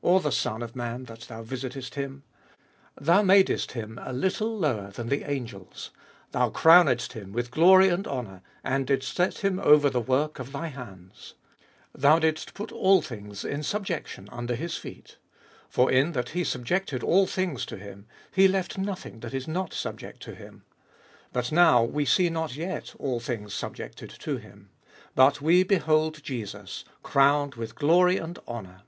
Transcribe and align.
Or 0.00 0.20
the 0.20 0.30
Son 0.30 0.62
of 0.62 0.76
man, 0.76 1.06
that 1.06 1.22
thou 1.22 1.42
visitest 1.42 1.96
him? 1.96 2.22
7. 3.00 3.06
Thou 3.06 3.22
madest 3.22 3.70
hi™ 3.72 4.00
a 4.08 4.12
little 4.12 4.56
lower 4.56 4.92
than 4.92 5.08
the 5.08 5.28
angels; 5.28 5.90
Thou 6.30 6.50
crownedst 6.50 7.14
him 7.14 7.32
with 7.32 7.50
glory 7.50 7.88
and 7.88 8.06
honour, 8.06 8.42
And 8.62 8.86
didst 8.86 9.16
set 9.16 9.38
him 9.38 9.58
over 9.58 9.90
the 9.90 10.00
works 10.00 10.38
of 10.38 10.52
thy 10.52 10.68
hands: 10.68 11.34
8. 11.96 12.00
Thou 12.00 12.18
didst 12.20 12.54
put 12.54 12.70
all 12.70 13.02
things 13.02 13.44
in 13.44 13.64
subjection 13.64 14.28
under 14.30 14.54
his 14.54 14.76
feet. 14.76 15.16
For 15.68 15.90
in 15.90 16.12
that 16.12 16.28
he 16.28 16.44
subjected 16.44 17.02
all 17.02 17.26
things 17.26 17.66
to 17.66 17.76
him, 17.76 18.06
he 18.30 18.46
left 18.46 18.78
nothing 18.78 19.18
that 19.20 19.34
is 19.34 19.48
not 19.48 19.72
subject 19.74 20.22
to 20.22 20.34
him 20.36 20.62
But 21.32 21.50
now 21.50 21.82
we 21.82 22.04
see 22.04 22.30
not 22.30 22.54
yet 22.54 22.94
all 23.00 23.18
things 23.18 23.52
subjected 23.52 24.10
to 24.20 24.36
him. 24.36 24.70
9. 25.16 25.16
But 25.16 25.40
we 25.42 25.64
behold 25.64 26.22
Jesus 26.22 26.84
crowned 27.02 27.56
with 27.56 27.74
glory 27.74 28.16
and 28.18 28.38
honour. 28.46 28.82